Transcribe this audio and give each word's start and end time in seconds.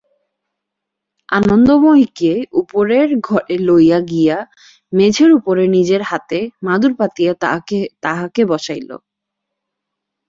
আনন্দময়ীকে 1.29 2.31
উপরের 2.61 3.09
ঘরে 3.27 3.55
লইয়া 3.67 3.99
গিয়া 4.11 4.37
মেঝের 4.93 5.31
উপরে 5.39 5.63
নিজের 5.75 6.01
হাতে 6.03 6.39
মাদুর 6.65 6.93
পাতিয়া 6.99 7.33
তাঁহাকে 8.03 8.41
বসাইল। 8.51 8.89